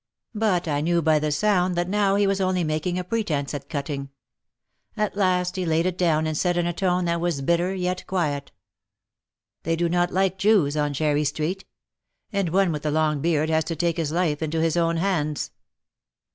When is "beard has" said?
13.21-13.63